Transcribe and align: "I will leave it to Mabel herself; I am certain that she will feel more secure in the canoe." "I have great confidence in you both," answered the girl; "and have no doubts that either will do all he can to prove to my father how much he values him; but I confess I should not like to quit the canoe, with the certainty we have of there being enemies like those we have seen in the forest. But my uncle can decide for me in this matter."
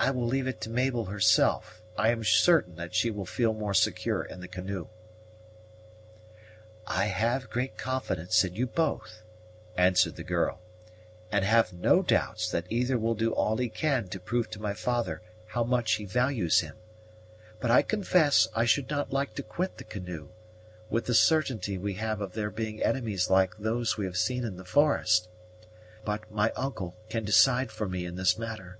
"I 0.00 0.12
will 0.12 0.28
leave 0.28 0.46
it 0.46 0.60
to 0.60 0.70
Mabel 0.70 1.06
herself; 1.06 1.82
I 1.96 2.10
am 2.10 2.22
certain 2.22 2.76
that 2.76 2.94
she 2.94 3.10
will 3.10 3.26
feel 3.26 3.52
more 3.52 3.74
secure 3.74 4.22
in 4.22 4.38
the 4.40 4.46
canoe." 4.46 4.86
"I 6.86 7.06
have 7.06 7.50
great 7.50 7.76
confidence 7.76 8.44
in 8.44 8.54
you 8.54 8.68
both," 8.68 9.22
answered 9.76 10.14
the 10.14 10.22
girl; 10.22 10.60
"and 11.32 11.44
have 11.44 11.72
no 11.72 12.02
doubts 12.02 12.48
that 12.52 12.70
either 12.70 12.96
will 12.96 13.16
do 13.16 13.32
all 13.32 13.56
he 13.56 13.68
can 13.68 14.06
to 14.10 14.20
prove 14.20 14.48
to 14.50 14.62
my 14.62 14.72
father 14.72 15.20
how 15.48 15.64
much 15.64 15.94
he 15.94 16.04
values 16.04 16.60
him; 16.60 16.76
but 17.58 17.72
I 17.72 17.82
confess 17.82 18.46
I 18.54 18.66
should 18.66 18.88
not 18.90 19.12
like 19.12 19.34
to 19.34 19.42
quit 19.42 19.78
the 19.78 19.84
canoe, 19.84 20.28
with 20.88 21.06
the 21.06 21.14
certainty 21.14 21.76
we 21.76 21.94
have 21.94 22.20
of 22.20 22.34
there 22.34 22.50
being 22.50 22.80
enemies 22.84 23.30
like 23.30 23.58
those 23.58 23.96
we 23.96 24.04
have 24.04 24.16
seen 24.16 24.44
in 24.44 24.58
the 24.58 24.64
forest. 24.64 25.26
But 26.04 26.30
my 26.30 26.52
uncle 26.54 26.94
can 27.08 27.24
decide 27.24 27.72
for 27.72 27.88
me 27.88 28.04
in 28.06 28.14
this 28.14 28.38
matter." 28.38 28.78